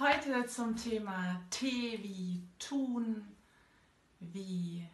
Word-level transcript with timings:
Heute 0.00 0.46
zum 0.46 0.76
Thema 0.76 1.40
T 1.50 1.66
wie 2.04 2.40
tun, 2.60 3.36
wie 4.20 4.88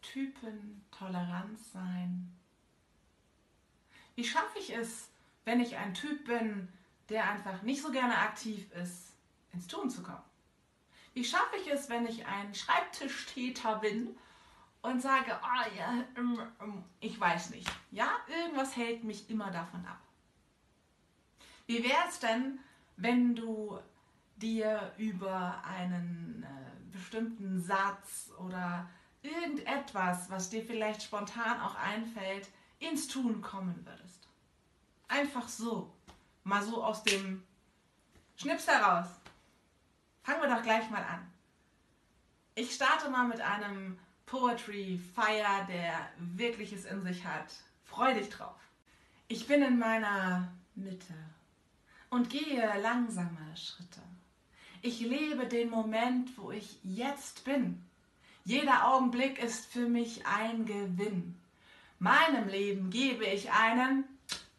Typen, 0.00 0.84
Toleranz 0.96 1.72
sein. 1.72 2.32
Wie 4.14 4.22
schaffe 4.22 4.60
ich 4.60 4.72
es, 4.72 5.08
wenn 5.44 5.58
ich 5.58 5.76
ein 5.76 5.94
Typ 5.94 6.26
bin, 6.26 6.68
der 7.08 7.28
einfach 7.28 7.62
nicht 7.62 7.82
so 7.82 7.90
gerne 7.90 8.16
aktiv 8.18 8.70
ist, 8.70 9.14
ins 9.52 9.66
Tun 9.66 9.90
zu 9.90 10.04
kommen? 10.04 10.22
Wie 11.12 11.24
schaffe 11.24 11.56
ich 11.56 11.68
es, 11.72 11.88
wenn 11.88 12.06
ich 12.06 12.24
ein 12.24 12.54
Schreibtischtäter 12.54 13.80
bin 13.80 14.16
und 14.80 15.02
sage, 15.02 15.36
oh 15.42 15.76
ja, 15.76 16.04
ähm, 16.16 16.40
ähm, 16.60 16.84
ich 17.00 17.18
weiß 17.18 17.50
nicht. 17.50 17.68
Ja, 17.90 18.12
irgendwas 18.28 18.76
hält 18.76 19.02
mich 19.02 19.28
immer 19.28 19.50
davon 19.50 19.84
ab. 19.86 19.98
Wie 21.66 21.82
wäre 21.82 22.08
es 22.08 22.20
denn, 22.20 22.60
wenn 22.98 23.34
du 23.34 23.78
dir 24.36 24.92
über 24.98 25.62
einen 25.64 26.44
äh, 26.44 26.92
bestimmten 26.92 27.62
Satz 27.62 28.30
oder 28.38 28.88
irgendetwas, 29.22 30.30
was 30.30 30.50
dir 30.50 30.64
vielleicht 30.64 31.02
spontan 31.02 31.60
auch 31.60 31.76
einfällt, 31.76 32.48
ins 32.78 33.08
Tun 33.08 33.40
kommen 33.40 33.86
würdest. 33.86 34.28
Einfach 35.08 35.48
so. 35.48 35.92
Mal 36.44 36.62
so 36.62 36.82
aus 36.82 37.02
dem 37.02 37.42
Schnips 38.36 38.66
heraus. 38.66 39.08
Fangen 40.22 40.42
wir 40.42 40.54
doch 40.54 40.62
gleich 40.62 40.88
mal 40.90 41.02
an. 41.02 41.26
Ich 42.54 42.74
starte 42.74 43.10
mal 43.10 43.26
mit 43.26 43.40
einem 43.40 43.98
Poetry 44.26 45.00
Fire, 45.14 45.66
der 45.68 46.08
wirkliches 46.18 46.84
in 46.84 47.02
sich 47.02 47.24
hat. 47.24 47.54
Freu 47.84 48.14
dich 48.14 48.28
drauf. 48.28 48.60
Ich 49.28 49.46
bin 49.46 49.62
in 49.62 49.78
meiner 49.78 50.52
Mitte 50.74 51.14
und 52.10 52.30
gehe 52.30 52.72
langsame 52.80 53.56
Schritte. 53.56 54.00
Ich 54.80 55.00
lebe 55.00 55.46
den 55.46 55.70
Moment, 55.70 56.36
wo 56.38 56.50
ich 56.50 56.78
jetzt 56.82 57.44
bin. 57.44 57.82
Jeder 58.44 58.88
Augenblick 58.88 59.42
ist 59.42 59.66
für 59.66 59.88
mich 59.88 60.26
ein 60.26 60.64
Gewinn. 60.64 61.34
Meinem 61.98 62.48
Leben 62.48 62.90
gebe 62.90 63.24
ich 63.26 63.50
einen 63.52 64.04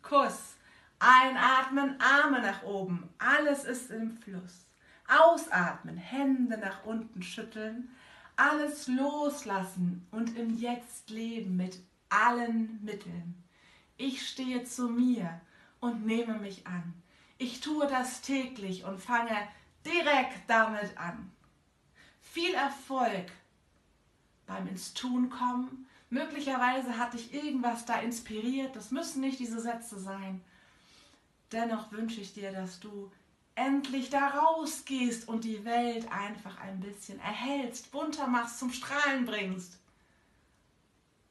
Kuss. 0.02 0.56
Einatmen, 1.00 1.96
Arme 2.02 2.42
nach 2.42 2.64
oben, 2.64 3.10
alles 3.20 3.64
ist 3.64 3.90
im 3.90 4.18
Fluss. 4.18 4.66
Ausatmen, 5.08 5.96
Hände 5.96 6.58
nach 6.58 6.84
unten 6.84 7.24
schütteln, 7.24 7.90
alles 8.36 8.88
loslassen 8.88 10.06
und 10.12 10.38
im 10.38 10.58
Jetzt 10.58 11.10
leben 11.10 11.56
mit 11.56 11.80
allen 12.10 12.84
Mitteln. 12.84 13.42
Ich 13.96 14.28
stehe 14.28 14.66
zu 14.66 14.90
mir 14.90 15.40
und 15.80 16.06
nehme 16.06 16.38
mich 16.38 16.68
an. 16.68 16.94
Ich 17.42 17.62
tue 17.62 17.88
das 17.88 18.20
täglich 18.22 18.84
und 18.84 19.00
fange 19.00 19.48
direkt 19.86 20.48
damit 20.48 20.98
an. 20.98 21.32
Viel 22.22 22.54
Erfolg 22.54 23.32
beim 24.46 24.68
ins 24.68 24.94
Tun 24.94 25.30
kommen. 25.30 25.88
Möglicherweise 26.10 26.98
hat 26.98 27.14
dich 27.14 27.34
irgendwas 27.34 27.86
da 27.86 28.02
inspiriert. 28.02 28.76
Das 28.76 28.92
müssen 28.92 29.22
nicht 29.22 29.40
diese 29.40 29.62
Sätze 29.62 29.98
sein. 29.98 30.44
Dennoch 31.54 31.94
wünsche 31.94 32.20
ich 32.20 32.34
dir, 32.34 32.52
dass 32.52 32.82
du 32.82 33.10
endlich 33.56 34.10
da 34.10 34.28
rausgehst 34.28 35.30
und 35.30 35.46
die 35.46 35.64
Welt 35.64 36.12
einfach 36.12 36.60
ein 36.60 36.82
bisschen 36.82 37.22
erhältst, 37.22 37.90
bunter 37.92 38.28
machst, 38.28 38.60
zum 38.60 38.74
Strahlen 38.74 39.26
bringst. 39.26 39.80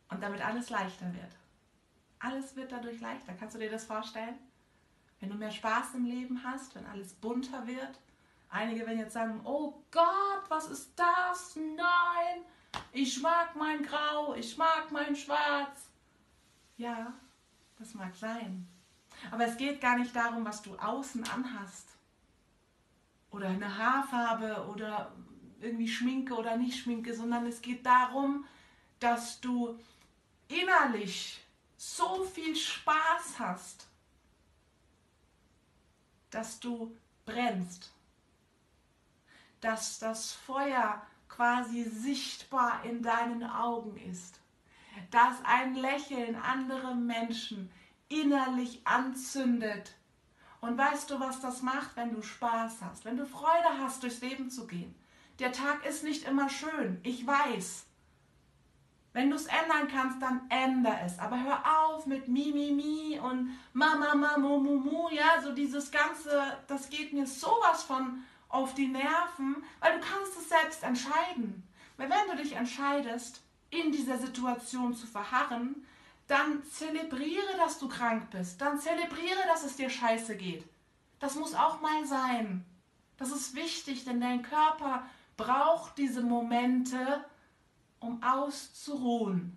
Und 0.08 0.22
damit 0.22 0.40
alles 0.40 0.70
leichter 0.70 1.12
wird. 1.12 1.36
Alles 2.18 2.56
wird 2.56 2.72
dadurch 2.72 2.98
leichter. 2.98 3.34
Kannst 3.34 3.56
du 3.56 3.60
dir 3.60 3.70
das 3.70 3.84
vorstellen? 3.84 4.38
Wenn 5.20 5.30
du 5.30 5.36
mehr 5.36 5.50
Spaß 5.50 5.94
im 5.94 6.04
Leben 6.04 6.42
hast, 6.44 6.74
wenn 6.74 6.86
alles 6.86 7.14
bunter 7.14 7.66
wird. 7.66 8.00
Einige 8.50 8.86
werden 8.86 9.00
jetzt 9.00 9.12
sagen, 9.12 9.40
oh 9.44 9.82
Gott, 9.90 10.42
was 10.48 10.70
ist 10.70 10.92
das? 10.96 11.56
Nein, 11.56 12.44
ich 12.92 13.20
mag 13.20 13.54
mein 13.56 13.82
Grau, 13.82 14.34
ich 14.34 14.56
mag 14.56 14.90
mein 14.90 15.14
Schwarz. 15.16 15.90
Ja, 16.76 17.12
das 17.78 17.94
mag 17.94 18.14
sein. 18.14 18.66
Aber 19.30 19.44
es 19.46 19.56
geht 19.56 19.80
gar 19.80 19.98
nicht 19.98 20.14
darum, 20.14 20.44
was 20.44 20.62
du 20.62 20.76
außen 20.76 21.28
anhast. 21.28 21.88
Oder 23.30 23.48
eine 23.48 23.76
Haarfarbe 23.76 24.68
oder 24.68 25.12
irgendwie 25.60 25.88
Schminke 25.88 26.34
oder 26.34 26.56
nicht 26.56 26.78
Schminke, 26.78 27.14
sondern 27.14 27.46
es 27.46 27.60
geht 27.60 27.84
darum, 27.84 28.46
dass 29.00 29.40
du 29.40 29.78
innerlich 30.46 31.44
so 31.76 32.24
viel 32.24 32.54
Spaß 32.56 33.38
hast 33.38 33.87
dass 36.30 36.60
du 36.60 36.96
brennst, 37.24 37.92
dass 39.60 39.98
das 39.98 40.32
Feuer 40.32 41.02
quasi 41.28 41.84
sichtbar 41.84 42.84
in 42.84 43.02
deinen 43.02 43.44
Augen 43.44 43.96
ist, 44.10 44.40
dass 45.10 45.36
ein 45.44 45.74
Lächeln 45.74 46.36
andere 46.36 46.94
Menschen 46.94 47.70
innerlich 48.08 48.80
anzündet. 48.84 49.94
Und 50.60 50.76
weißt 50.76 51.10
du, 51.10 51.20
was 51.20 51.40
das 51.40 51.62
macht, 51.62 51.96
wenn 51.96 52.12
du 52.12 52.22
Spaß 52.22 52.78
hast, 52.82 53.04
wenn 53.04 53.16
du 53.16 53.26
Freude 53.26 53.78
hast, 53.78 54.02
durchs 54.02 54.20
Leben 54.20 54.50
zu 54.50 54.66
gehen? 54.66 54.94
Der 55.38 55.52
Tag 55.52 55.86
ist 55.86 56.02
nicht 56.02 56.26
immer 56.26 56.48
schön, 56.48 56.98
ich 57.04 57.24
weiß. 57.24 57.87
Wenn 59.18 59.30
du 59.30 59.34
es 59.34 59.46
ändern 59.46 59.88
kannst, 59.88 60.22
dann 60.22 60.42
änder 60.48 60.96
es. 61.04 61.18
Aber 61.18 61.42
hör 61.42 61.60
auf 61.66 62.06
mit 62.06 62.28
Mi, 62.28 62.52
Mi, 62.52 62.70
Mi 62.70 63.18
und 63.18 63.50
Mama, 63.72 64.14
Mama, 64.14 64.38
Mu, 64.38 64.60
Mu, 64.60 64.78
Mu. 64.78 65.08
Ja, 65.10 65.42
so 65.42 65.50
dieses 65.50 65.90
Ganze, 65.90 66.56
das 66.68 66.88
geht 66.88 67.12
mir 67.12 67.26
sowas 67.26 67.82
von 67.82 68.22
auf 68.48 68.74
die 68.74 68.86
Nerven, 68.86 69.56
weil 69.80 69.98
du 69.98 70.06
kannst 70.06 70.38
es 70.38 70.48
selbst 70.48 70.84
entscheiden. 70.84 71.64
Weil 71.96 72.08
wenn 72.08 72.28
du 72.30 72.40
dich 72.40 72.52
entscheidest, 72.52 73.42
in 73.70 73.90
dieser 73.90 74.18
Situation 74.18 74.94
zu 74.94 75.08
verharren, 75.08 75.84
dann 76.28 76.62
zelebriere, 76.70 77.56
dass 77.56 77.80
du 77.80 77.88
krank 77.88 78.30
bist. 78.30 78.60
Dann 78.60 78.78
zelebriere, 78.78 79.40
dass 79.48 79.64
es 79.64 79.74
dir 79.74 79.90
scheiße 79.90 80.36
geht. 80.36 80.64
Das 81.18 81.34
muss 81.34 81.56
auch 81.56 81.80
mal 81.80 82.06
sein. 82.06 82.64
Das 83.16 83.32
ist 83.32 83.56
wichtig, 83.56 84.04
denn 84.04 84.20
dein 84.20 84.42
Körper 84.42 85.08
braucht 85.36 85.98
diese 85.98 86.22
Momente, 86.22 87.24
um 88.00 88.22
auszuruhen. 88.22 89.56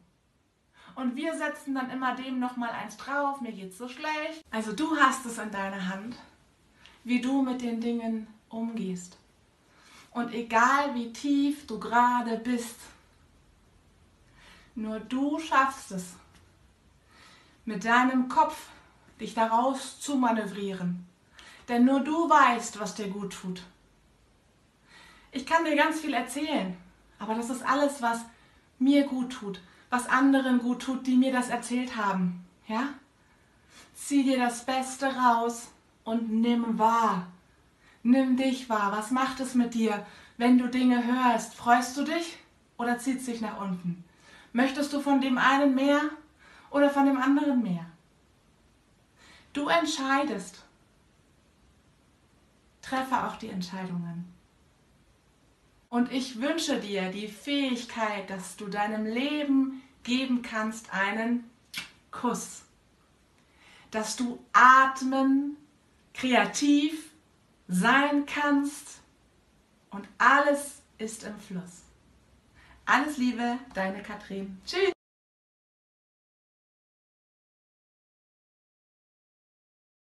Und 0.95 1.15
wir 1.15 1.35
setzen 1.37 1.75
dann 1.75 1.89
immer 1.89 2.15
dem 2.15 2.39
nochmal 2.39 2.71
eins 2.71 2.97
drauf, 2.97 3.41
mir 3.41 3.51
geht's 3.51 3.77
so 3.77 3.87
schlecht. 3.87 4.43
Also 4.51 4.73
du 4.73 4.97
hast 4.97 5.25
es 5.25 5.37
in 5.37 5.51
deiner 5.51 5.87
Hand, 5.87 6.15
wie 7.03 7.21
du 7.21 7.41
mit 7.41 7.61
den 7.61 7.79
Dingen 7.79 8.27
umgehst. 8.49 9.17
Und 10.11 10.33
egal 10.33 10.93
wie 10.95 11.13
tief 11.13 11.65
du 11.67 11.79
gerade 11.79 12.37
bist, 12.37 12.75
nur 14.75 14.99
du 14.99 15.39
schaffst 15.39 15.91
es, 15.91 16.15
mit 17.65 17.85
deinem 17.85 18.27
Kopf 18.27 18.67
dich 19.19 19.33
daraus 19.33 19.99
zu 19.99 20.15
manövrieren. 20.15 21.07
Denn 21.69 21.85
nur 21.85 22.01
du 22.01 22.29
weißt, 22.29 22.79
was 22.79 22.95
dir 22.95 23.07
gut 23.07 23.33
tut. 23.33 23.63
Ich 25.31 25.45
kann 25.45 25.63
dir 25.63 25.75
ganz 25.75 26.01
viel 26.01 26.13
erzählen, 26.13 26.75
aber 27.21 27.35
das 27.35 27.49
ist 27.49 27.63
alles, 27.63 28.01
was 28.01 28.25
mir 28.79 29.05
gut 29.05 29.31
tut, 29.31 29.61
was 29.89 30.07
anderen 30.07 30.59
gut 30.59 30.81
tut, 30.81 31.05
die 31.05 31.15
mir 31.15 31.31
das 31.31 31.49
erzählt 31.49 31.95
haben. 31.95 32.43
Ja? 32.67 32.89
Zieh 33.93 34.23
dir 34.23 34.39
das 34.39 34.65
Beste 34.65 35.05
raus 35.15 35.69
und 36.03 36.31
nimm 36.31 36.79
wahr. 36.79 37.27
Nimm 38.03 38.35
dich 38.35 38.69
wahr. 38.69 38.91
Was 38.91 39.11
macht 39.11 39.39
es 39.39 39.53
mit 39.53 39.75
dir, 39.75 40.05
wenn 40.37 40.57
du 40.57 40.67
Dinge 40.67 41.05
hörst? 41.05 41.53
Freust 41.53 41.95
du 41.97 42.03
dich 42.03 42.39
oder 42.77 42.97
zieht 42.97 43.19
es 43.19 43.25
dich 43.25 43.41
nach 43.41 43.61
unten? 43.61 44.03
Möchtest 44.53 44.91
du 44.91 44.99
von 44.99 45.21
dem 45.21 45.37
einen 45.37 45.75
mehr 45.75 46.01
oder 46.71 46.89
von 46.89 47.05
dem 47.05 47.21
anderen 47.21 47.61
mehr? 47.61 47.85
Du 49.53 49.67
entscheidest. 49.67 50.63
Treffe 52.81 53.27
auch 53.27 53.35
die 53.35 53.49
Entscheidungen. 53.49 54.33
Und 55.91 56.09
ich 56.09 56.39
wünsche 56.39 56.79
dir 56.79 57.09
die 57.09 57.27
Fähigkeit, 57.27 58.29
dass 58.29 58.55
du 58.55 58.67
deinem 58.67 59.05
Leben 59.05 59.83
geben 60.03 60.41
kannst 60.41 60.93
einen 60.93 61.49
Kuss. 62.11 62.61
Dass 63.91 64.15
du 64.15 64.39
atmen, 64.53 65.57
kreativ 66.13 67.11
sein 67.67 68.25
kannst 68.25 69.01
und 69.89 70.07
alles 70.17 70.81
ist 70.97 71.25
im 71.25 71.37
Fluss. 71.37 71.83
Alles 72.85 73.17
Liebe, 73.17 73.59
deine 73.73 74.01
Katrin. 74.01 74.61
Tschüss. 74.65 74.93